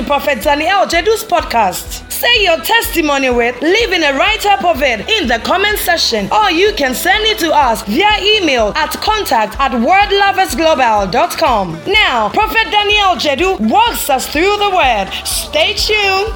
[0.00, 2.10] to Prophet Daniel Jedu's podcast.
[2.10, 6.50] Say your testimony with, leaving a write up of it in the comment section, or
[6.50, 11.80] you can send it to us via email at contact at wordloversglobal.com.
[11.86, 15.10] Now, Prophet Daniel Jedu walks us through the word.
[15.24, 16.32] Stay tuned.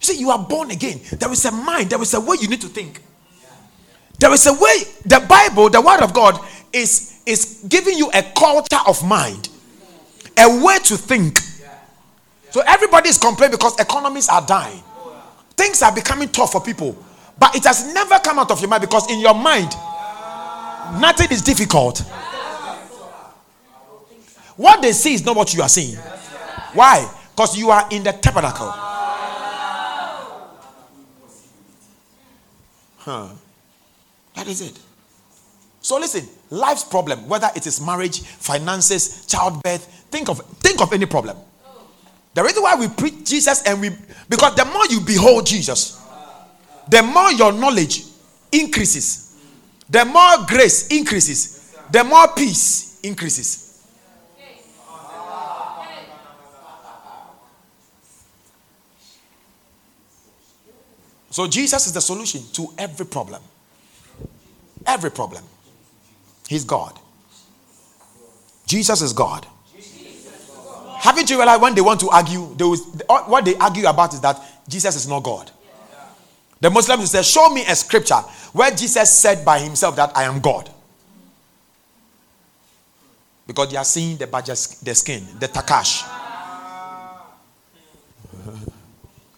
[0.00, 1.00] See, you are born again.
[1.12, 3.00] There is a mind, there is a way you need to think.
[4.18, 6.38] There is a way, the Bible, the Word of God,
[6.72, 9.48] is is giving you a culture of mind,
[10.38, 11.38] a way to think.
[12.50, 14.82] So everybody is complaining because economies are dying.
[15.56, 16.96] Things are becoming tough for people.
[17.38, 19.70] But it has never come out of your mind because in your mind,
[21.00, 22.00] nothing is difficult.
[24.56, 25.96] What they see is not what you are seeing.
[26.74, 27.10] Why?
[27.34, 28.70] Because you are in the tabernacle.
[32.98, 33.28] Huh.
[34.34, 34.78] That is it.
[35.80, 41.06] So listen, life's problem, whether it is marriage, finances, childbirth, think of think of any
[41.06, 41.36] problem.
[42.34, 43.90] The reason why we preach Jesus and we
[44.28, 46.00] because the more you behold Jesus,
[46.88, 48.04] the more your knowledge
[48.52, 49.36] increases,
[49.88, 53.70] the more grace increases, the more peace increases.
[61.30, 63.40] So Jesus is the solution to every problem.
[64.84, 65.44] Every problem.
[66.50, 66.98] He's God.
[68.66, 69.46] Jesus is God.
[70.98, 74.20] Haven't you realized when they want to argue, they will, what they argue about is
[74.20, 74.36] that
[74.68, 75.48] Jesus is not God.
[76.60, 78.16] The Muslims will say, Show me a scripture
[78.52, 80.68] where Jesus said by himself that I am God.
[83.46, 86.04] Because they are seeing the badger, the skin, the takash.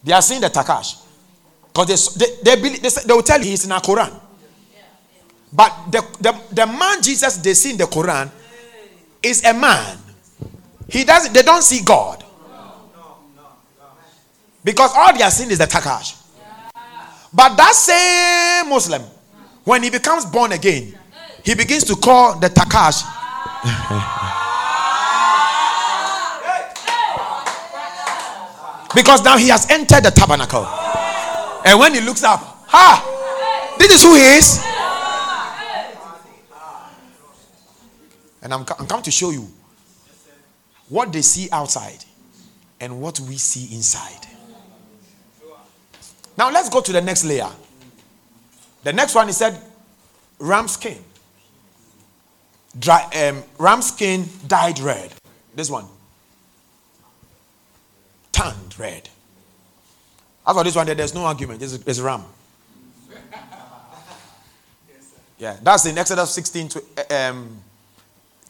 [0.03, 1.05] they are seeing the takash.
[1.75, 4.22] Because they, they, they, they, they will tell you he's in a Quran.
[5.53, 8.31] But the, the, the man Jesus they see in the Quran
[9.23, 9.99] is a man.
[10.89, 12.25] He doesn't they don't see God.
[14.65, 16.19] Because all they are seeing is the takash.
[17.35, 19.03] But that same Muslim,
[19.65, 20.97] when he becomes born again,
[21.45, 23.03] he begins to call the takash.
[28.95, 30.67] because now he has entered the tabernacle.
[31.65, 33.09] And when he looks up, ha!
[33.79, 34.72] This is who he is.
[38.43, 39.49] And I'm, I'm coming to show you
[40.89, 42.05] what they see outside
[42.81, 44.27] and what we see inside.
[46.37, 47.51] Now let's go to the next layer.
[48.83, 49.61] The next one he said
[50.39, 50.99] ram skin.
[52.79, 55.13] Dry, um, ram skin dyed red.
[55.55, 55.85] This one.
[58.33, 59.09] Tanned red.
[60.47, 61.63] As for this one, there's no argument.
[61.63, 62.25] It's, it's ram.
[65.39, 67.59] Yeah, that's in Exodus 16 to, um,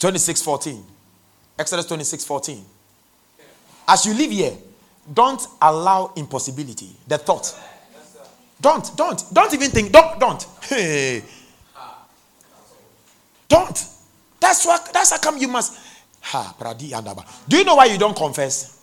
[0.03, 0.85] 26 14.
[1.57, 2.65] Exodus 26 14.
[3.87, 4.53] As you live here,
[5.15, 7.55] don't allow impossibility, the thought.
[8.61, 10.45] Don't, don't, don't even think, don't, don't.
[13.49, 13.87] Don't.
[14.41, 15.79] That's what that's how come you must.
[16.23, 16.55] Ha,
[17.49, 18.83] Do you know why you don't confess?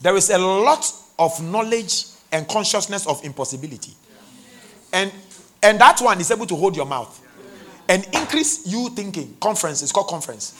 [0.00, 3.92] There is a lot of knowledge and consciousness of impossibility.
[4.92, 5.10] And
[5.62, 7.23] and that one is able to hold your mouth
[7.88, 9.36] and increase you thinking.
[9.40, 10.54] Conference, it's called conference.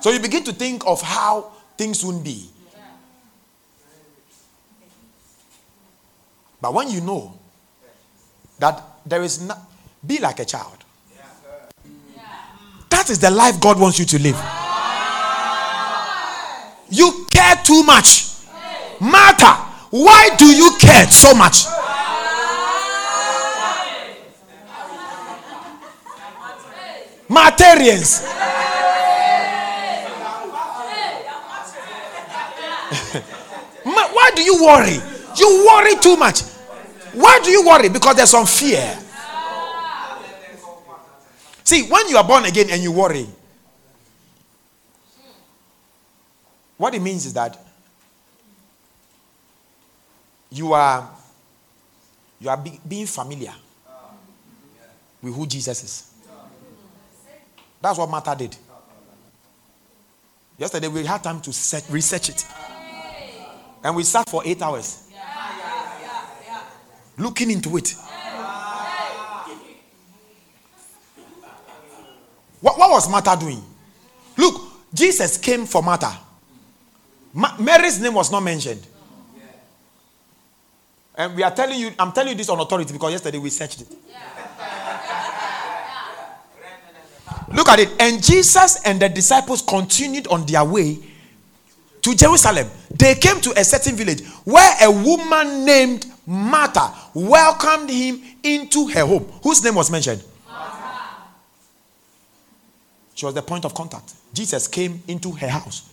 [0.00, 2.48] So you begin to think of how things won't be.
[6.60, 7.38] But when you know
[8.58, 9.58] that there is not,
[10.06, 10.76] be like a child.
[12.90, 14.36] That is the life God wants you to live.
[16.90, 18.26] You care too much.
[19.00, 19.54] Martha,
[19.90, 21.64] why do you care so much?
[27.30, 28.26] Martyrians.
[33.84, 34.98] Why do you worry?
[35.38, 36.42] You worry too much.
[37.14, 37.88] Why do you worry?
[37.88, 38.98] Because there's some fear.
[41.62, 43.28] See, when you are born again and you worry,
[46.76, 47.56] what it means is that
[50.50, 51.08] you are
[52.40, 53.52] you are be, being familiar
[55.22, 56.09] with who Jesus is.
[57.80, 58.56] That's what Martha did.
[60.58, 62.46] Yesterday we had time to set, research it.
[63.82, 65.08] And we sat for eight hours.
[67.16, 67.94] Looking into it.
[72.60, 73.62] What, what was Martha doing?
[74.36, 74.60] Look,
[74.92, 76.18] Jesus came for Martha.
[77.32, 78.86] Ma- Mary's name was not mentioned.
[81.14, 83.82] And we are telling you, I'm telling you this on authority because yesterday we searched
[83.82, 83.88] it.
[87.52, 87.90] Look at it.
[88.00, 90.98] And Jesus and the disciples continued on their way
[92.02, 92.68] to Jerusalem.
[92.90, 99.04] They came to a certain village where a woman named Martha welcomed him into her
[99.04, 99.24] home.
[99.42, 100.22] Whose name was mentioned?
[100.48, 101.00] Martha.
[103.14, 104.14] She was the point of contact.
[104.32, 105.90] Jesus came into her house.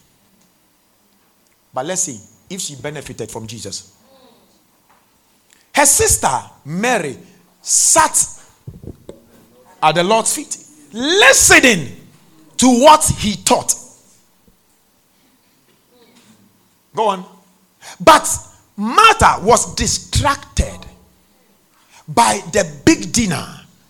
[1.74, 2.20] But let's see
[2.50, 3.96] if she benefited from Jesus.
[5.74, 6.30] Her sister,
[6.66, 7.18] Mary,
[7.62, 8.18] sat
[9.84, 10.58] at the Lord's feet,
[10.98, 11.96] listening
[12.58, 13.76] to what he taught.
[16.96, 17.26] Go on.
[18.00, 18.28] But
[18.76, 20.80] Martha was distracted
[22.08, 23.46] by the big dinner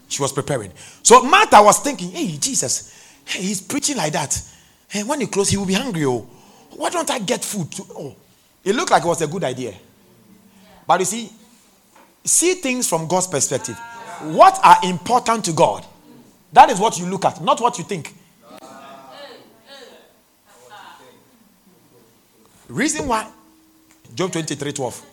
[0.09, 0.71] she was preparing.
[1.03, 4.41] So Martha was thinking, hey, Jesus, hey, he's preaching like that.
[4.89, 6.05] Hey, when he close, he will be hungry.
[6.05, 6.27] Oh,
[6.71, 7.71] why don't I get food?
[7.71, 8.15] To, oh,
[8.63, 9.73] it looked like it was a good idea.
[10.85, 11.31] But you see,
[12.23, 13.77] see things from God's perspective.
[14.21, 15.85] What are important to God?
[16.53, 18.15] That is what you look at, not what you think.
[22.69, 23.27] Reason why?
[24.13, 25.05] Job 23 12.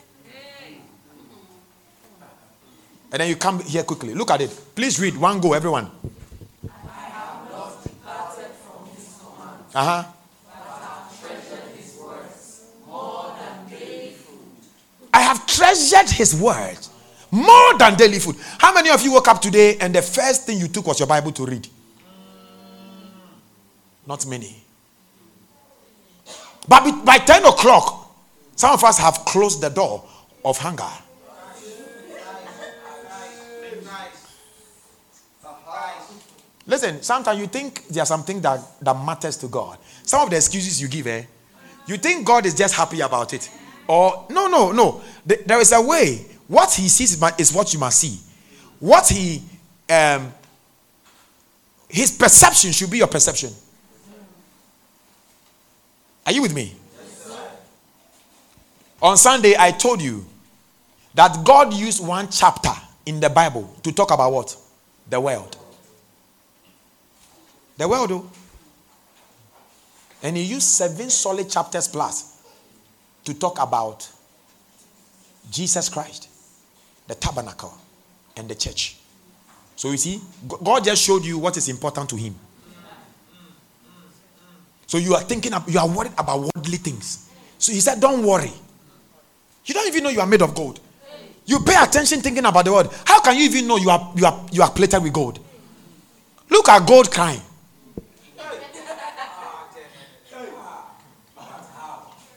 [3.11, 4.13] And then you come here quickly.
[4.13, 4.49] Look at it.
[4.75, 5.15] Please read.
[5.15, 5.89] One go, everyone.
[6.65, 9.63] I have not departed from his command.
[9.73, 10.03] Uh huh.
[10.43, 14.39] But I treasured his words more than daily food.
[15.13, 16.89] I have treasured his words
[17.31, 18.35] more than daily food.
[18.57, 21.07] How many of you woke up today and the first thing you took was your
[21.07, 21.67] Bible to read?
[24.07, 24.55] Not many.
[26.67, 28.11] But by 10 o'clock,
[28.55, 30.07] some of us have closed the door
[30.43, 30.83] of hunger.
[36.67, 39.77] Listen, sometimes you think there there's something that, that matters to God.
[40.03, 41.23] Some of the excuses you give, eh?
[41.85, 43.49] You think God is just happy about it.
[43.87, 45.01] Or, no, no, no.
[45.25, 46.25] There is a way.
[46.47, 48.19] What he sees is what you must see.
[48.79, 49.41] What he,
[49.89, 50.31] um,
[51.87, 53.51] his perception should be your perception.
[56.25, 56.75] Are you with me?
[59.01, 60.25] On Sunday, I told you
[61.13, 62.71] that God used one chapter
[63.05, 64.57] in the Bible to talk about what?
[65.09, 65.57] The world.
[67.77, 68.29] The world, though.
[70.23, 72.41] And he used seven solid chapters plus
[73.25, 74.09] to talk about
[75.51, 76.29] Jesus Christ,
[77.07, 77.73] the tabernacle,
[78.37, 78.97] and the church.
[79.75, 80.21] So you see,
[80.63, 82.35] God just showed you what is important to him.
[84.87, 87.29] So you are thinking, you are worried about worldly things.
[87.57, 88.51] So he said, Don't worry.
[89.65, 90.79] You don't even know you are made of gold.
[91.45, 92.89] You pay attention thinking about the word.
[93.05, 95.39] How can you even know you are you are you are plated with gold?
[96.49, 97.41] Look at gold crying.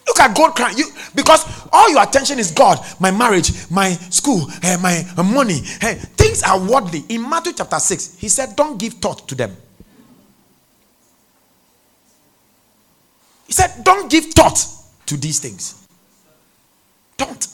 [0.06, 0.76] Look at gold crying.
[0.76, 0.86] You
[1.18, 5.58] because all your attention is God, my marriage, my school, uh, my uh, money.
[5.82, 7.02] Uh, things are worldly.
[7.08, 9.50] In Matthew chapter 6, he said, Don't give thought to them.
[13.48, 14.64] He said, Don't give thought
[15.06, 15.88] to these things.
[17.16, 17.48] Don't.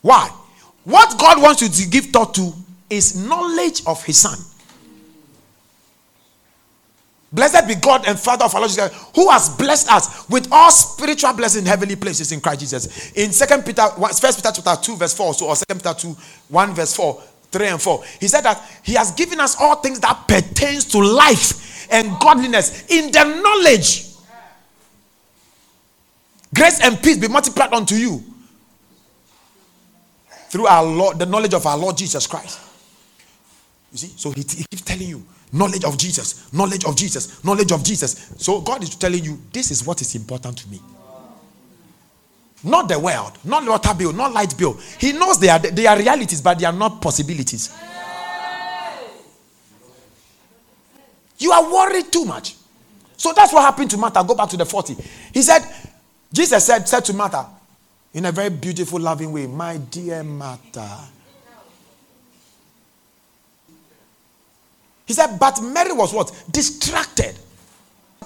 [0.00, 0.30] Why?
[0.84, 2.52] What God wants you to give thought to
[2.88, 4.38] is knowledge of His Son.
[7.32, 10.70] Blessed be God and Father of our Lord Jesus, who has blessed us with all
[10.70, 13.12] spiritual blessings in heavenly places in Christ Jesus.
[13.12, 16.16] In Second Peter, First Peter chapter two verse four, so or Second Peter two
[16.48, 19.98] one verse four, three and four, he said that he has given us all things
[20.00, 24.12] that pertains to life and godliness in the knowledge
[26.54, 28.22] Grace and peace be multiplied unto you
[30.50, 32.60] through our Lord, the knowledge of our Lord Jesus Christ.
[33.92, 35.22] You see, so he, he keeps telling you
[35.52, 38.32] knowledge of Jesus, knowledge of Jesus, knowledge of Jesus.
[38.38, 40.80] So God is telling you this is what is important to me.
[42.64, 44.78] Not the world, not water bill, not light bill.
[44.98, 47.74] He knows they are they are realities, but they are not possibilities.
[51.38, 52.54] You are worried too much.
[53.16, 54.24] So that's what happened to Martha.
[54.26, 54.96] Go back to the 40.
[55.34, 55.60] He said,
[56.32, 57.46] Jesus said, said to Martha
[58.14, 61.00] in a very beautiful, loving way, My dear Martha,
[65.12, 66.32] He said, but Mary was what?
[66.50, 67.36] Distracted.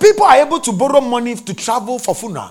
[0.00, 2.50] People are able to borrow money to travel for funeral.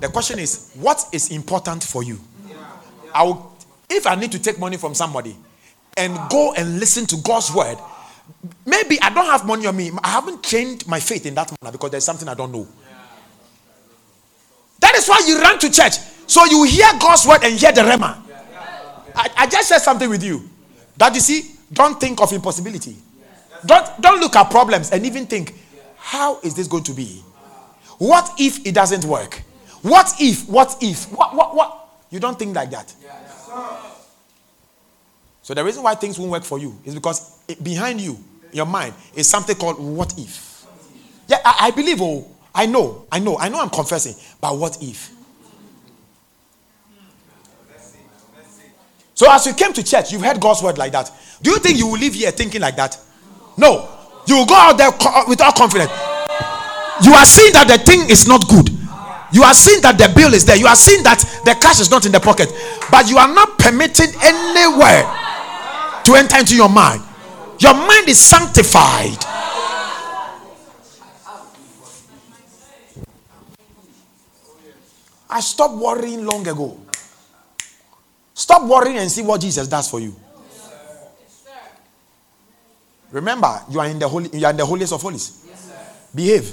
[0.00, 2.18] The question is, what is important for you?
[3.14, 3.56] I will,
[3.88, 5.36] if I need to take money from somebody
[5.96, 7.78] and go and listen to God's word,
[8.66, 9.92] maybe I don't have money on me.
[10.02, 12.66] I haven't changed my faith in that manner because there's something I don't know.
[14.80, 15.98] That is why you run to church.
[16.26, 18.26] So you hear God's word and hear the rhema.
[19.20, 20.48] I, I just said something with you.
[20.96, 22.96] That you see, don't think of impossibility.
[23.66, 25.54] Don't, don't look at problems and even think,
[25.98, 27.22] how is this going to be?
[27.98, 29.42] What if it doesn't work?
[29.82, 30.48] What if?
[30.48, 31.04] What if?
[31.12, 31.34] What?
[31.34, 31.54] What?
[31.54, 31.88] What?
[32.10, 32.94] You don't think like that.
[35.42, 38.18] So the reason why things won't work for you is because it, behind you,
[38.52, 40.64] your mind, is something called what if.
[41.28, 42.00] Yeah, I, I believe.
[42.00, 43.60] Oh, I know, I know, I know.
[43.60, 45.10] I'm confessing, but what if?
[49.20, 51.12] So as you came to church, you've heard God's word like that.
[51.42, 52.98] Do you think you will leave here thinking like that?
[53.58, 53.86] No.
[54.26, 55.90] You will go out there uh, without confidence.
[57.04, 58.70] You are seeing that the thing is not good.
[59.30, 60.56] You are seeing that the bill is there.
[60.56, 62.48] You are seeing that the cash is not in the pocket.
[62.90, 65.04] But you are not permitting anywhere
[66.04, 67.02] to enter into your mind.
[67.58, 69.20] Your mind is sanctified.
[75.28, 76.80] I stopped worrying long ago.
[78.50, 80.12] Stop worrying and see what Jesus does for you.
[83.12, 85.46] Remember, you are in the holy, you are in the holiest of holies.
[86.12, 86.52] Behave.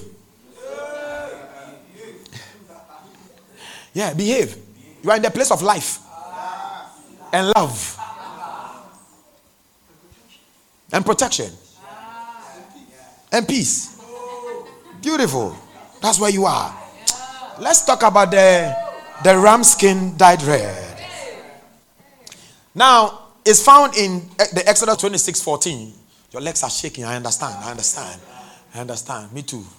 [3.93, 4.57] Yeah, behave.
[5.01, 5.97] You are in the place of life
[7.33, 7.97] and love
[10.93, 11.49] and protection
[13.31, 13.99] and peace.
[15.01, 15.57] Beautiful.
[15.99, 16.77] That's where you are.
[17.57, 18.71] Let's talk about the
[19.23, 20.96] the ram skin dyed red.
[22.77, 25.93] Now, it's found in the Exodus 26 14.
[26.31, 27.05] Your legs are shaking.
[27.05, 27.55] I understand.
[27.63, 28.21] I understand.
[28.75, 29.33] I understand.
[29.33, 29.65] Me too.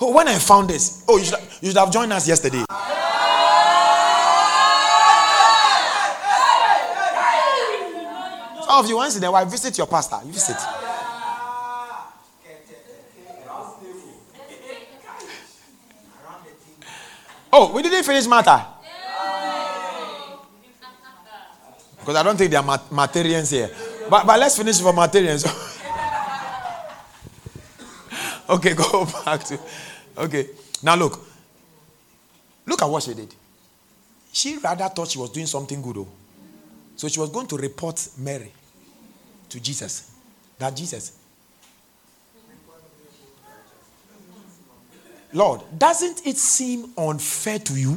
[0.00, 2.64] Oh, when I found this, oh, you should, you should have joined us yesterday.
[8.64, 10.18] Some of you, once in a while, visit your pastor.
[10.26, 10.56] You visit.
[17.52, 18.73] Oh, we didn't finish matter.
[22.04, 23.70] Because I don't think there are materials here.
[24.10, 25.46] But, but let's finish for materials.
[28.50, 29.58] okay, go back to.
[30.18, 30.48] Okay.
[30.82, 31.18] Now look.
[32.66, 33.34] Look at what she did.
[34.30, 35.96] She rather thought she was doing something good.
[35.96, 36.08] Though.
[36.96, 38.52] So she was going to report Mary
[39.48, 40.10] to Jesus.
[40.58, 41.16] That Jesus.
[45.32, 47.96] Lord, doesn't it seem unfair to you?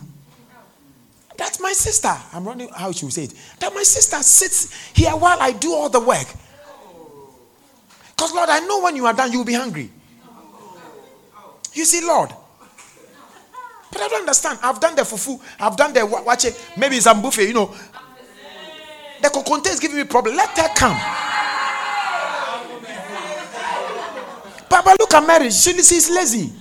[1.38, 2.14] That's my sister.
[2.34, 3.34] I'm running how she would say it.
[3.60, 6.28] That my sister sits here while I do all the work.
[8.16, 9.92] Because, Lord, I know when you are done, you'll be hungry.
[11.74, 12.32] You see, Lord.
[13.92, 14.58] But I don't understand.
[14.64, 15.40] I've done the fufu.
[15.60, 16.60] I've done the watch it.
[16.76, 17.74] Maybe some buffet, you know.
[19.22, 20.36] The kokonte is giving me problem.
[20.36, 20.98] Let her come.
[24.70, 25.52] Papa, look at Mary.
[25.52, 26.52] She, she's lazy.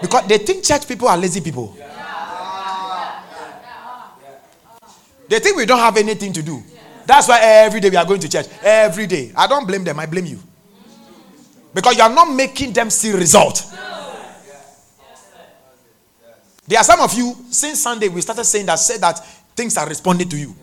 [0.00, 1.76] Because they think church people are lazy people.
[5.28, 6.62] They think we don't have anything to do.
[7.04, 8.46] That's why every day we are going to church.
[8.62, 9.32] Every day.
[9.36, 10.38] I don't blame them, I blame you.
[11.72, 13.64] Because you are not making them see result.
[16.66, 19.86] There are some of you, since Sunday, we started saying that, said that things are
[19.86, 20.54] responding to you.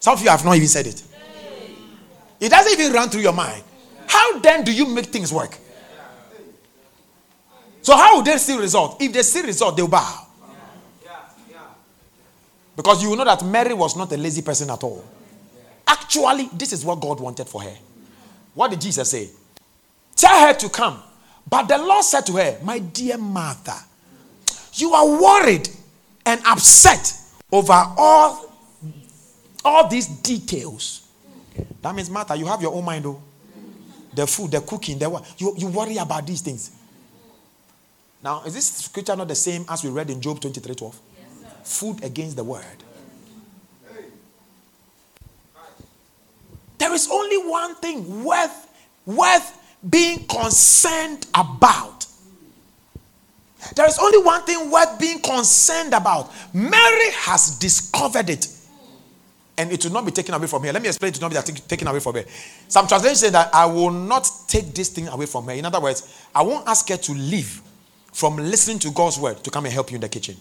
[0.00, 1.02] Some of you have not even said it.
[2.40, 3.62] It doesn't even run through your mind.
[4.06, 5.58] How then do you make things work?
[7.82, 9.02] So, how will they see result?
[9.02, 10.23] If they see result, they'll bow.
[12.76, 15.04] Because you know that Mary was not a lazy person at all.
[15.86, 17.76] Actually, this is what God wanted for her.
[18.54, 19.28] What did Jesus say?
[20.16, 21.02] Tell her to come.
[21.48, 23.76] But the Lord said to her, My dear Martha,
[24.74, 25.68] you are worried
[26.24, 27.16] and upset
[27.52, 28.52] over all,
[29.64, 31.06] all these details.
[31.82, 33.22] That means, Martha, you have your own mind, though.
[34.14, 35.34] The food, the cooking, the what.
[35.38, 36.70] You, you worry about these things.
[38.22, 41.00] Now, is this scripture not the same as we read in Job 23 12?
[41.64, 42.64] Food against the word.
[46.78, 48.68] There is only one thing worth,
[49.06, 52.06] worth being concerned about.
[53.74, 56.30] There is only one thing worth being concerned about.
[56.52, 58.48] Mary has discovered it.
[59.56, 60.72] And it will not be taken away from her.
[60.72, 62.24] Let me explain it will not be taken away from her.
[62.68, 65.52] Some translations say that I will not take this thing away from her.
[65.52, 67.62] In other words, I won't ask her to leave
[68.12, 70.36] from listening to God's word to come and help you in the kitchen.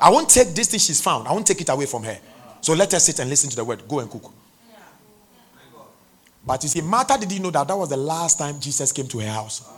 [0.00, 1.28] I won't take this thing she's found.
[1.28, 2.18] I won't take it away from her.
[2.60, 3.86] So let her sit and listen to the word.
[3.86, 4.32] Go and cook.
[6.46, 9.18] But you see, Martha didn't know that that was the last time Jesus came to
[9.18, 9.70] her house.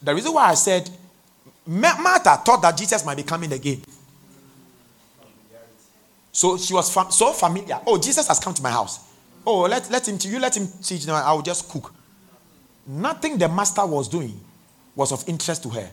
[0.00, 0.88] The reason why I said
[1.66, 3.82] Martha thought that Jesus might be coming again.
[6.30, 7.80] So she was fam- so familiar.
[7.86, 9.00] Oh, Jesus has come to my house.
[9.44, 11.14] Oh, let, let him, you let him teach now.
[11.14, 11.92] I will just cook.
[12.86, 14.38] Nothing the master was doing
[14.94, 15.90] was of interest to her.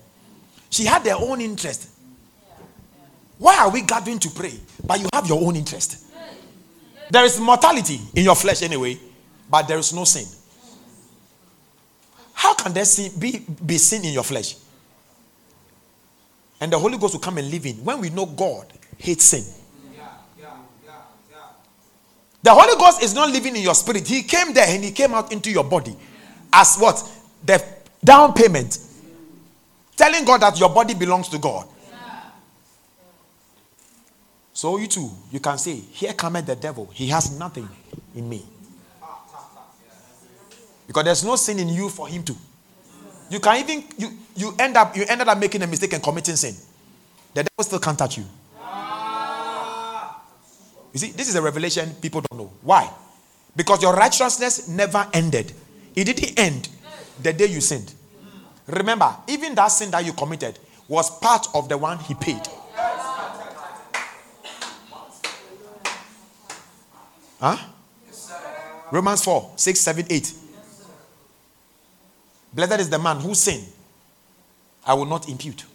[0.74, 1.88] She had her own interest.
[3.38, 4.60] Why are we gathering to pray?
[4.84, 6.04] But you have your own interest.
[7.12, 8.98] There is mortality in your flesh anyway,
[9.48, 10.26] but there is no sin.
[12.34, 12.86] How can there
[13.20, 14.56] be, be sin in your flesh?
[16.60, 18.66] And the Holy Ghost will come and live in when we know God
[18.98, 19.44] hates sin.
[22.42, 24.08] The Holy Ghost is not living in your spirit.
[24.08, 25.96] He came there and he came out into your body
[26.52, 27.08] as what?
[27.46, 27.64] The
[28.04, 28.80] down payment.
[29.96, 31.68] Telling God that your body belongs to God.
[34.54, 36.90] So you too, you can say, Here cometh the devil.
[36.94, 37.68] He has nothing
[38.16, 38.44] in me.
[40.88, 42.36] Because there's no sin in you for him to.
[43.30, 46.36] You can even you you end up you ended up making a mistake and committing
[46.36, 46.56] sin.
[47.34, 48.26] The devil still can't touch you.
[50.94, 52.52] You see, this is a revelation people don't know.
[52.62, 52.88] Why?
[53.56, 55.52] Because your righteousness never ended.
[55.96, 56.70] It didn't end
[57.22, 57.94] the day you sinned.
[58.68, 62.42] Remember, even that sin that you committed was part of the one he paid.
[67.40, 67.58] Huh?
[68.92, 70.34] Romans 4 6, 7, 8.
[72.54, 73.66] Blessed is the man who sinned.
[74.86, 75.66] I will not impute.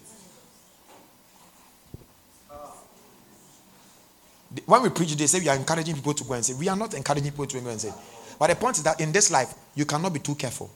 [4.64, 6.54] When we preach, they say we are encouraging people to go and say.
[6.54, 7.92] We are not encouraging people to go and say.
[8.38, 10.70] But the point is that in this life, you cannot be too careful.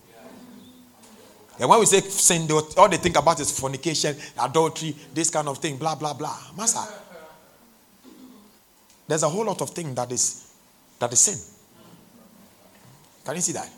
[1.61, 5.59] And when we say sin, all they think about is fornication, adultery, this kind of
[5.59, 6.37] thing, blah, blah, blah.
[6.57, 6.81] Master,
[9.07, 10.53] there's a whole lot of things that is
[10.99, 11.39] that is sin.
[13.25, 13.69] Can you see that?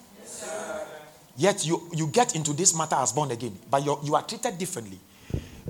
[1.37, 4.57] Yet you, you get into this matter as born again, but you you are treated
[4.57, 4.99] differently.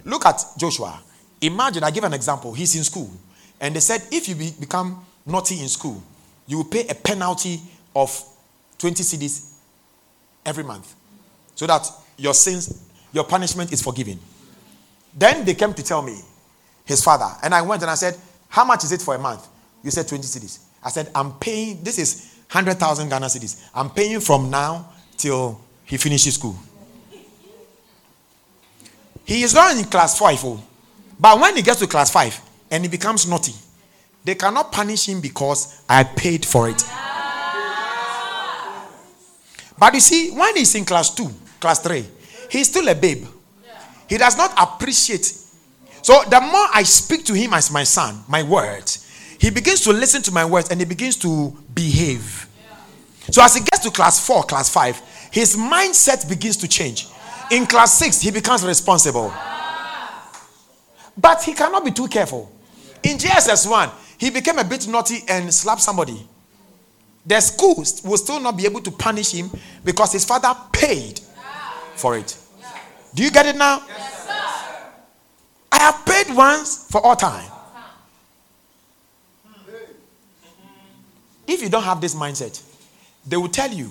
[0.05, 1.01] Look at Joshua.
[1.41, 2.53] Imagine, I give an example.
[2.53, 3.11] He's in school,
[3.61, 6.03] and they said if you be, become naughty in school,
[6.47, 7.61] you will pay a penalty
[7.97, 8.23] of
[8.79, 9.53] 20 cedis
[10.45, 10.95] every month
[11.55, 14.19] so that your sins, your punishment is forgiven.
[15.17, 16.19] Then they came to tell me,
[16.85, 18.17] his father, and I went and I said,
[18.49, 19.47] How much is it for a month?
[19.83, 20.59] You said 20 cedis.
[20.83, 23.69] I said, I'm paying, this is 100,000 Ghana cedis.
[23.75, 26.57] I'm paying from now till he finishes school.
[29.25, 30.63] He is not in class 5, oh,
[31.19, 33.55] but when he gets to class 5 and he becomes naughty,
[34.25, 36.83] they cannot punish him because I paid for it.
[39.79, 41.31] But you see, when he's in class 2,
[41.65, 42.05] class 3,
[42.51, 43.25] he's still a babe.
[44.07, 45.25] He does not appreciate.
[46.03, 49.01] So the more I speak to him as my son, my words,
[49.41, 52.47] he begins to listen to my words and he begins to behave.
[53.31, 57.07] So as he gets to class 4, class 5, his mindset begins to change.
[57.51, 59.33] In class 6, he becomes responsible.
[61.17, 62.53] But he cannot be too careful.
[63.03, 66.29] In JSS 1, he became a bit naughty and slapped somebody.
[67.25, 69.51] The school will still not be able to punish him
[69.83, 71.21] because his father paid
[71.97, 72.37] for it.
[73.15, 73.83] Do you get it now?
[73.87, 74.29] Yes,
[75.71, 77.51] I have paid once for all time.
[81.47, 82.63] If you don't have this mindset,
[83.27, 83.91] they will tell you.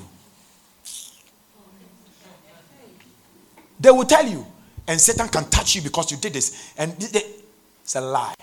[3.79, 4.45] They will tell you,
[4.87, 6.73] and Satan can touch you because you did this.
[6.77, 8.33] And it's a lie.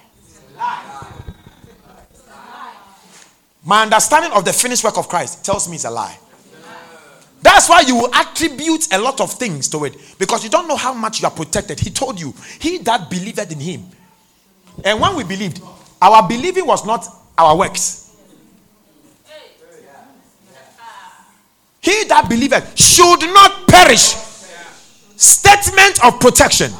[3.64, 6.18] My understanding of the finished work of Christ tells me it's a lie.
[7.42, 10.76] That's why you will attribute a lot of things to it because you don't know
[10.76, 11.80] how much you are protected.
[11.80, 13.84] He told you, He that believed in Him.
[14.84, 15.62] And when we believed,
[16.02, 17.06] our believing was not
[17.38, 18.14] our works.
[21.80, 24.14] He that believeth should not perish.
[25.16, 26.70] Statement of protection.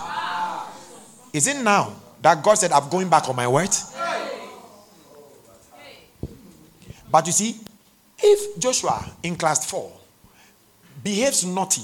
[1.33, 3.71] Is it now that God said, I'm going back on my word?
[7.11, 7.57] But you see,
[8.19, 10.00] if Joshua in class 4
[11.03, 11.83] behaves naughty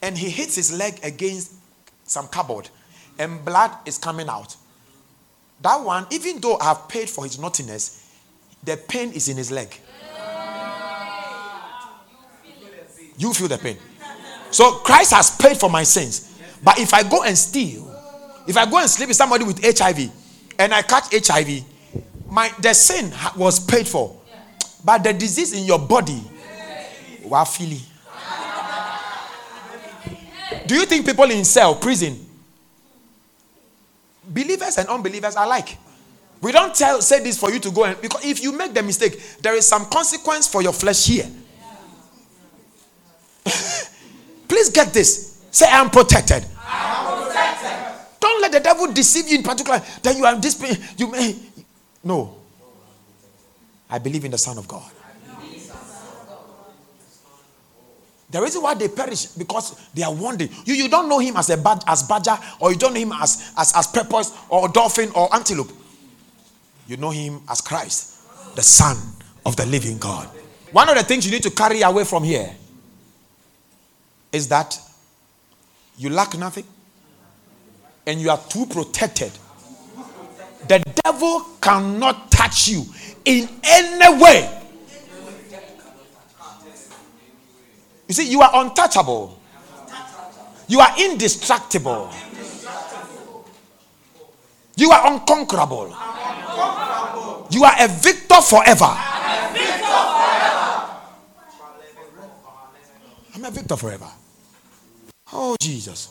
[0.00, 1.52] and he hits his leg against
[2.04, 2.68] some cupboard
[3.18, 4.56] and blood is coming out,
[5.60, 8.10] that one, even though I have paid for his naughtiness,
[8.64, 9.78] the pain is in his leg.
[13.16, 13.76] You feel the pain.
[14.50, 16.38] So Christ has paid for my sins.
[16.62, 17.88] But if I go and steal,
[18.46, 20.10] if I go and sleep with somebody with HIV
[20.58, 21.64] and I catch HIV,
[22.28, 24.18] my the sin was paid for.
[24.84, 26.20] But the disease in your body,
[27.24, 27.80] wafili.
[30.66, 32.18] Do you think people in cell, prison,
[34.26, 35.78] believers and unbelievers are like?
[36.40, 38.82] We don't tell say this for you to go and because if you make the
[38.82, 41.30] mistake, there is some consequence for your flesh here.
[44.48, 45.44] Please get this.
[45.52, 46.44] Say, I'm protected.
[46.66, 48.00] I'm protected.
[48.20, 50.58] Don't let the devil deceive you in particular that you are this
[50.98, 51.36] you may
[52.02, 52.36] no.
[53.88, 54.90] I believe in the Son of God.
[58.32, 60.50] The reason why they perish because they are wounded.
[60.64, 63.12] You, you don't know him as a bad, as badger, or you don't know him
[63.12, 65.70] as as as porpoise or dolphin or antelope.
[66.88, 68.96] You know him as Christ, the Son
[69.44, 70.28] of the living God.
[70.72, 72.50] One of the things you need to carry away from here
[74.32, 74.80] is that
[75.98, 76.64] you lack nothing
[78.06, 79.30] and you are too protected.
[80.68, 82.86] The devil cannot touch you
[83.26, 84.61] in any way.
[88.08, 89.38] You see, you are untouchable.
[90.68, 92.10] You are indestructible.
[94.76, 95.88] You are unconquerable.
[97.50, 98.96] You are a victor forever.
[103.34, 104.08] I'm a victor forever.
[105.32, 106.10] Oh Jesus.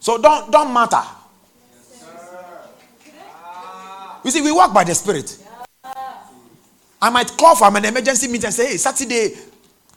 [0.00, 1.02] So don't don't matter.
[4.24, 5.36] You see, we walk by the spirit.
[7.00, 9.36] I might call for an emergency meeting and say, hey, Saturday,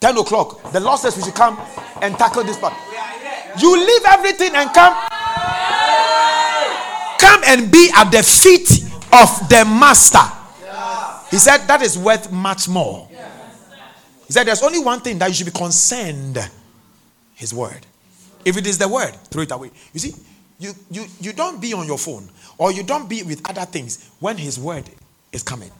[0.00, 0.72] 10 o'clock.
[0.72, 1.58] The Lord says we should come
[2.02, 2.74] and tackle this part.
[3.58, 4.94] You leave everything and come.
[7.18, 8.70] Come and be at the feet
[9.12, 10.18] of the master.
[11.30, 13.08] He said that is worth much more.
[14.26, 16.38] He said there's only one thing that you should be concerned
[17.34, 17.86] his word.
[18.44, 19.70] If it is the word, throw it away.
[19.92, 20.14] You see,
[20.58, 22.28] you, you, you don't be on your phone
[22.58, 24.88] or you don't be with other things when his word
[25.32, 25.70] is coming.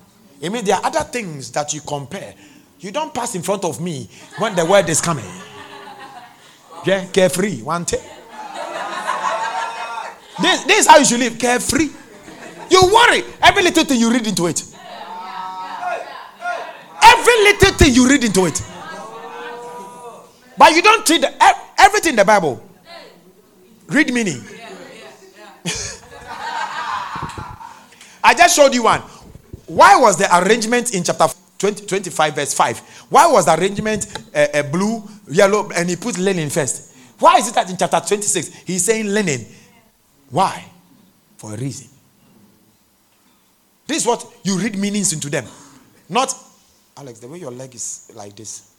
[0.45, 2.35] I mean, there are other things that you compare.
[2.81, 4.09] You don't pass in front of me
[4.39, 5.25] when the word is coming.
[6.85, 7.63] Yeah, carefree.
[7.63, 8.01] One take.
[10.41, 11.89] This, this is how you should live carefree.
[12.71, 14.63] You worry every little thing you read into it.
[17.03, 18.63] Every little thing you read into it.
[20.59, 21.25] But you don't treat
[21.79, 22.63] everything in the Bible.
[23.89, 24.43] Read meaning.
[28.23, 29.01] I just showed you one.
[29.67, 31.27] Why was the arrangement in chapter
[31.59, 32.79] 20, 25, verse 5?
[33.11, 36.95] Why was the arrangement uh, uh, blue, yellow, and he put linen first?
[37.19, 39.47] Why is it that in chapter 26 he's saying linen?
[40.31, 40.65] Why?
[41.39, 41.89] For a reason.
[43.87, 45.47] This is what you read meanings into them.
[46.09, 46.35] Not,
[46.97, 48.73] Alex, the way your leg is like this.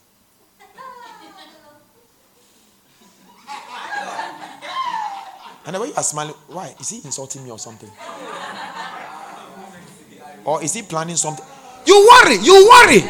[5.66, 6.74] And the way you are smiling, why?
[6.80, 7.92] Is he insulting me or something?
[10.46, 11.46] Or is he planning something?
[11.88, 13.02] You worry, you worry.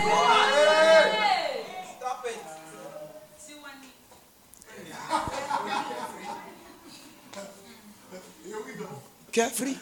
[9.31, 9.75] Carefree.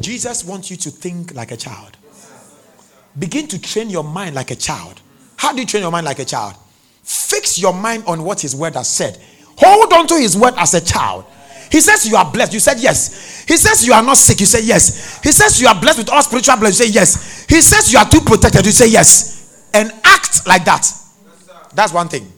[0.00, 1.96] Jesus wants you to think like a child.
[3.18, 5.00] Begin to train your mind like a child.
[5.36, 6.54] How do you train your mind like a child?
[7.02, 9.18] Fix your mind on what his word has said.
[9.58, 11.24] Hold on to his word as a child.
[11.70, 12.52] He says you are blessed.
[12.52, 13.44] You said yes.
[13.46, 14.40] He says you are not sick.
[14.40, 15.20] You say yes.
[15.22, 16.80] He says you are blessed with all spiritual blessings.
[16.80, 17.35] You say yes.
[17.48, 18.64] He says you are too protected.
[18.66, 19.70] You say yes.
[19.72, 20.90] And act like that.
[21.74, 22.30] That's one thing.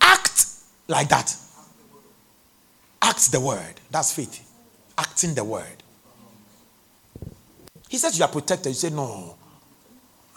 [0.00, 0.46] Act
[0.88, 1.34] like that.
[3.00, 3.74] Act the word.
[3.90, 4.48] That's faith.
[4.98, 5.82] Acting the word.
[7.88, 8.70] He says you are protected.
[8.70, 9.36] You say, No,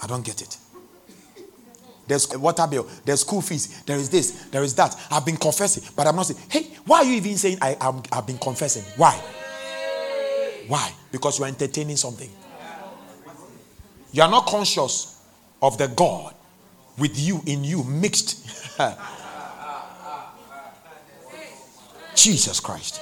[0.02, 0.58] I don't get it.
[2.08, 4.96] There's water bill, there's school fees, there is this, there is that.
[5.10, 8.04] I've been confessing, but I'm not saying, hey, why are you even saying I, am,
[8.12, 8.84] I've been confessing?
[8.98, 9.20] Why?
[10.68, 10.92] Why?
[11.12, 12.30] Because you are entertaining something.
[14.16, 15.22] You are not conscious
[15.62, 16.34] of the God
[16.98, 18.48] with you, in you, mixed.
[22.16, 23.02] Jesus Christ.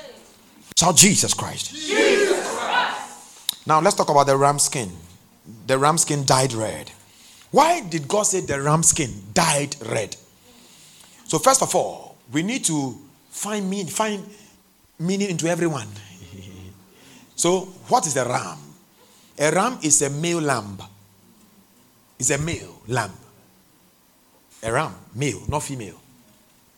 [0.76, 1.76] Shout Jesus Christ.
[1.76, 3.68] Jesus Christ.
[3.68, 4.90] Now let's talk about the ram skin.
[5.68, 6.90] The ram skin dyed red.
[7.52, 10.16] Why did God say the ram skin dyed red?
[11.28, 12.98] So, first of all, we need to
[13.30, 14.28] find meaning, find
[14.98, 15.90] meaning into everyone.
[17.36, 18.58] so, what is a ram?
[19.38, 20.80] A ram is a male lamb.
[22.24, 23.12] It's a male lamb.
[24.64, 26.00] A ram, male, not female.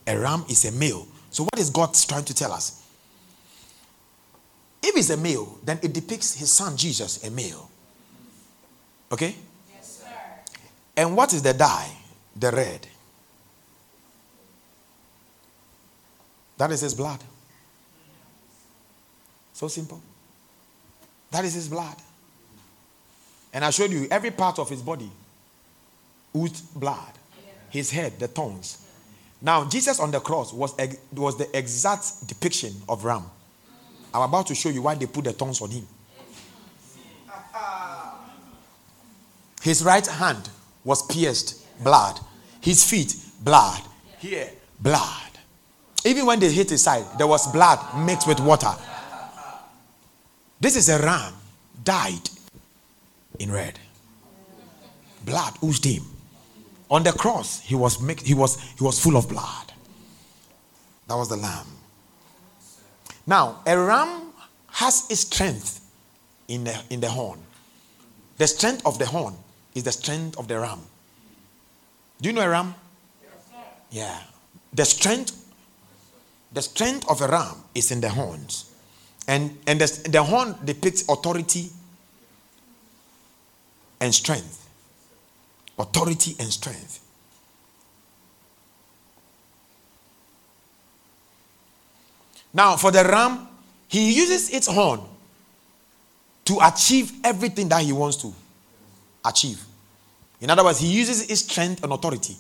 [0.08, 1.06] A ram is a male.
[1.30, 2.84] So, what is God trying to tell us?
[4.82, 7.70] If it's a male, then it depicts his son Jesus, a male.
[9.12, 9.36] Okay?
[9.72, 10.08] Yes, sir.
[10.98, 11.92] And what is the dye?
[12.36, 12.88] The red.
[16.58, 17.24] That is his blood.
[19.54, 20.02] So simple.
[21.30, 21.98] That is his blood.
[23.54, 25.12] And I showed you every part of his body
[26.36, 27.14] oozed blood.
[27.70, 28.86] His head, the thorns.
[29.42, 30.76] Now, Jesus on the cross was,
[31.14, 33.24] was the exact depiction of ram.
[34.14, 35.86] I'm about to show you why they put the thorns on him.
[39.62, 40.50] His right hand
[40.84, 42.20] was pierced, blood.
[42.62, 43.82] His feet, blood.
[44.20, 45.32] Here, blood.
[46.06, 48.72] Even when they hit his side, there was blood mixed with water.
[50.60, 51.34] This is a ram
[51.84, 52.30] died
[53.40, 53.80] in red.
[55.26, 56.04] Blood oozed him.
[56.90, 59.74] On the cross, he was mixed, he was he was full of blood.
[61.08, 61.68] That was the lamb.
[63.28, 64.34] Now, a ram
[64.68, 65.82] has its strength
[66.48, 67.40] in the, in the horn.
[68.38, 69.36] The strength of the horn
[69.74, 70.80] is the strength of the ram.
[72.22, 72.76] Do you know a ram?
[73.90, 74.20] Yeah.
[74.74, 75.46] The strength,
[76.52, 78.72] the strength of a ram is in the horns.
[79.28, 81.70] And, and the, the horn depicts authority
[84.00, 84.65] and strength.
[85.78, 87.02] Authority and strength.
[92.54, 93.48] Now, for the ram,
[93.90, 95.02] he uses its horn
[96.46, 98.34] to achieve everything that he wants to
[99.26, 99.62] achieve.
[100.40, 102.36] In other words, he uses his strength and authority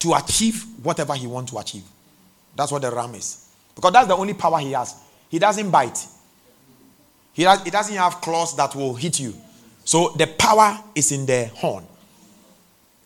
[0.00, 1.84] to achieve whatever he wants to achieve.
[2.56, 3.46] That's what the ram is.
[3.74, 4.96] Because that's the only power he has.
[5.28, 6.04] He doesn't bite.
[7.32, 9.34] He, has, he doesn't have claws that will hit you.
[9.84, 11.86] So the power is in the horn.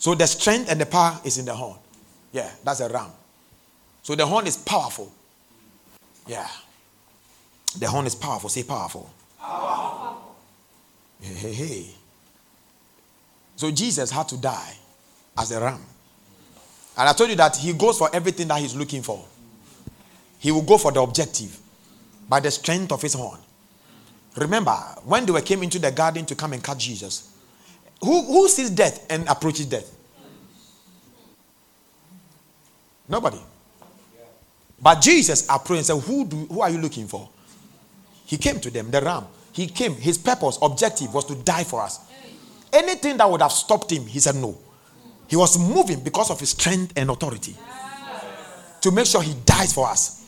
[0.05, 1.79] So the strength and the power is in the horn.
[2.31, 3.11] Yeah, that's a ram.
[4.03, 5.11] So the horn is powerful.
[6.27, 6.47] Yeah.
[7.79, 8.51] The horn is powerful.
[8.51, 9.11] Say powerful.
[9.41, 10.37] Powerful.
[11.23, 11.87] Hey, hey, hey.
[13.57, 14.75] So Jesus had to die
[15.39, 15.81] as a ram.
[16.99, 19.25] And I told you that he goes for everything that he's looking for.
[20.39, 21.59] He will go for the objective
[22.29, 23.41] by the strength of his horn.
[24.37, 27.34] Remember, when they came into the garden to come and catch Jesus,
[28.05, 29.91] who, who sees death and approaches death?
[33.09, 33.39] Nobody.
[34.81, 37.29] But Jesus approached and said, Who, do, who are you looking for?
[38.27, 39.27] He came to them, the ram.
[39.53, 42.01] He came, his purpose, objective was to die for us.
[42.73, 44.59] Anything that would have stopped him, he said no.
[45.29, 47.57] He was moving because of his strength and authority
[48.81, 50.24] to make sure he dies for us.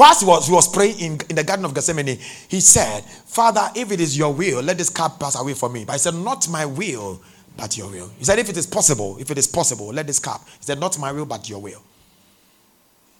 [0.00, 3.68] Whilst he was, he was praying in, in the Garden of Gethsemane, he said, Father,
[3.76, 5.84] if it is your will, let this cup pass away from me.
[5.84, 7.20] But he said, Not my will,
[7.54, 8.10] but your will.
[8.16, 10.40] He said, If it is possible, if it is possible, let this cup.
[10.58, 11.82] He said, Not my will, but your will.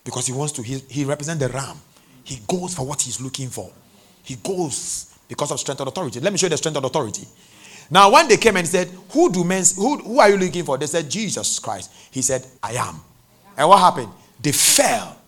[0.05, 1.77] Because he wants to, he, he represents the ram.
[2.25, 3.71] He goes for what he's looking for.
[4.23, 6.19] He goes because of strength and authority.
[6.21, 7.29] Let me show you the strength and authority.
[7.91, 10.79] Now, when they came and said, Who do men who, who are you looking for?
[10.79, 11.93] They said, Jesus Christ.
[12.11, 13.03] He said, I am.
[13.59, 14.09] And what happened?
[14.41, 15.20] They fell.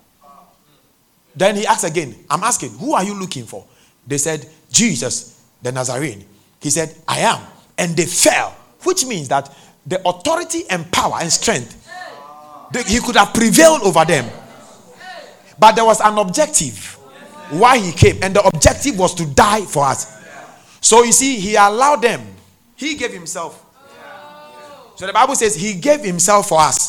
[1.34, 3.64] Then he asked again, I'm asking, who are you looking for?
[4.06, 6.24] They said, Jesus, the Nazarene.
[6.60, 7.40] He said, I am.
[7.78, 9.54] And they fell, which means that
[9.86, 11.78] the authority and power and strength,
[12.72, 14.30] they, he could have prevailed over them.
[15.58, 16.98] But there was an objective
[17.50, 20.18] why he came, and the objective was to die for us.
[20.80, 22.22] So you see, he allowed them,
[22.76, 23.64] he gave himself.
[24.96, 26.81] So the Bible says he gave himself for us.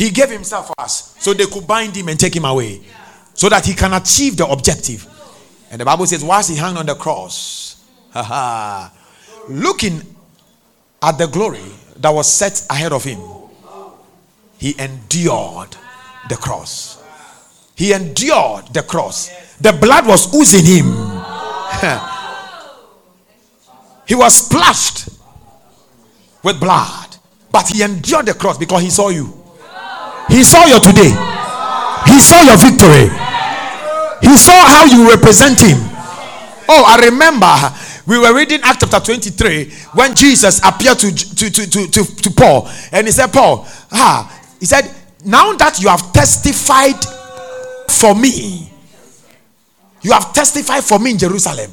[0.00, 2.80] He gave himself for us so they could bind him and take him away
[3.34, 5.06] so that he can achieve the objective.
[5.70, 7.84] And the Bible says, whilst he hung on the cross,
[9.50, 10.00] looking
[11.02, 11.60] at the glory
[11.96, 13.20] that was set ahead of him,
[14.56, 15.76] he endured
[16.30, 17.04] the cross.
[17.76, 19.28] He endured the cross.
[19.58, 20.86] The blood was oozing him.
[24.06, 25.10] he was splashed
[26.42, 27.18] with blood.
[27.52, 29.39] But he endured the cross because he saw you.
[30.30, 31.10] He saw your today.
[32.06, 33.10] He saw your victory.
[34.22, 35.78] He saw how you represent him.
[36.68, 37.50] Oh, I remember
[38.06, 42.30] we were reading Act chapter 23 when Jesus appeared to, to, to, to, to, to
[42.30, 44.82] Paul and he said, Paul, ah, he said,
[45.24, 47.04] Now that you have testified
[47.88, 48.70] for me,
[50.02, 51.70] you have testified for me in Jerusalem.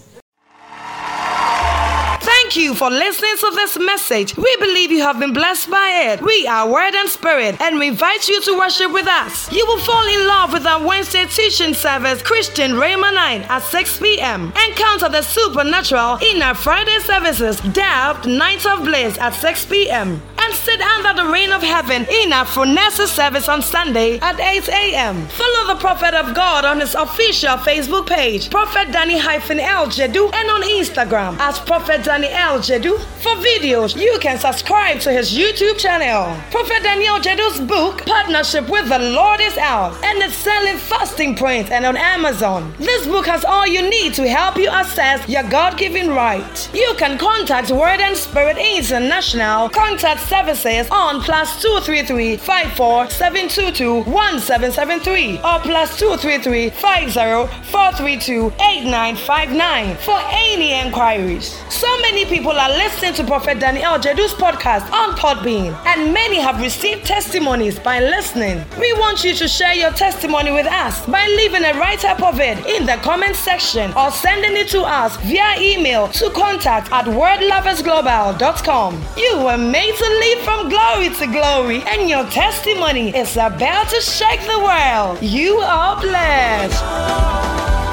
[2.47, 4.38] Thank you for listening to this message.
[4.38, 6.21] We believe you have been blessed by it.
[6.21, 9.51] We are Word and Spirit and we invite you to worship with us.
[9.51, 13.99] You will fall in love with our Wednesday teaching service, Christian Rhema 9 at 6
[13.99, 14.53] p.m.
[14.69, 20.55] Encounter the supernatural in our Friday services, Dabbed Night of Bliss at 6 p.m and
[20.55, 25.27] sit under the rain of heaven in our Phronesis service on Sunday at 8 a.m.
[25.27, 30.62] Follow the Prophet of God on his official Facebook page, Prophet Daniel Jedu, and on
[30.63, 33.00] Instagram as Prophet Danny El Jedu.
[33.23, 36.39] For videos, you can subscribe to his YouTube channel.
[36.52, 41.71] Prophet Daniel Jedu's book, Partnership with the Lord, is out and it's selling fasting print
[41.71, 42.73] and on Amazon.
[42.78, 46.69] This book has all you need to help you assess your God given right.
[46.73, 49.69] You can contact Word and Spirit International.
[49.69, 57.12] Contact services on plus 233 54 722 1773 or plus 233 50
[57.71, 61.58] 432 8959 for any enquiries.
[61.69, 66.60] So many people are listening to Prophet Daniel Jedu's podcast on Podbean, and many have
[66.62, 68.63] received testimonies by listening.
[68.78, 72.40] We want you to share your testimony with us by leaving a write up of
[72.40, 77.06] it in the comment section or sending it to us via email to contact at
[77.06, 79.02] wordloversglobal.com.
[79.16, 84.02] You were made to live from glory to glory, and your testimony is about to
[84.02, 85.22] shake the world.
[85.22, 87.87] You are blessed.